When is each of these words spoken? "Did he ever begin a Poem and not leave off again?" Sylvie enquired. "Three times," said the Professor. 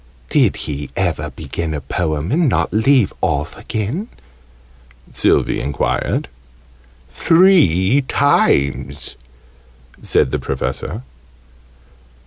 "Did 0.31 0.55
he 0.65 0.89
ever 0.95 1.29
begin 1.29 1.75
a 1.75 1.79
Poem 1.79 2.31
and 2.31 2.49
not 2.49 2.73
leave 2.73 3.13
off 3.21 3.55
again?" 3.55 4.07
Sylvie 5.11 5.59
enquired. 5.61 6.27
"Three 7.11 8.01
times," 8.07 9.15
said 10.01 10.31
the 10.31 10.39
Professor. 10.39 11.03